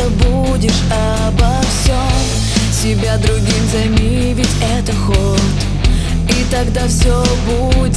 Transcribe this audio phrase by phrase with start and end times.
[0.00, 1.96] забудешь обо всем.
[2.72, 5.40] Себя другим займи, ведь это ход.
[6.28, 7.89] И тогда все будет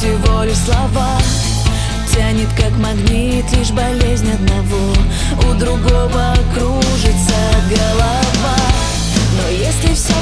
[0.00, 1.18] всего лишь слова.
[2.14, 4.94] Тянет как магнит лишь болезнь одного.
[5.46, 8.56] У другого кружится голова.
[9.36, 10.14] Но если все